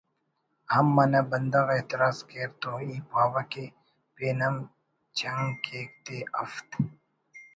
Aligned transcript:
ہم 0.73 0.85
منہ 0.95 1.21
بندغ 1.31 1.65
اعتراض 1.75 2.17
کیر 2.29 2.49
تو 2.61 2.71
ای 2.83 2.93
پاوہ 3.11 3.41
کہ 3.51 3.63
پین 4.15 4.39
ہم 4.45 4.55
چنک 5.17 5.49
کیک 5.65 5.89
تے‘ 6.05 6.17
ہفت 6.39 6.67